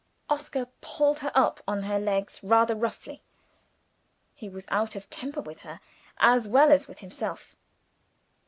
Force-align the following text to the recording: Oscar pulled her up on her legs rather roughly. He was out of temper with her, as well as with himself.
Oscar 0.31 0.65
pulled 0.81 1.19
her 1.19 1.31
up 1.35 1.61
on 1.67 1.83
her 1.83 1.99
legs 1.99 2.39
rather 2.41 2.73
roughly. 2.73 3.21
He 4.33 4.49
was 4.49 4.65
out 4.69 4.95
of 4.95 5.07
temper 5.11 5.41
with 5.41 5.59
her, 5.59 5.79
as 6.17 6.47
well 6.47 6.71
as 6.71 6.87
with 6.87 7.01
himself. 7.01 7.55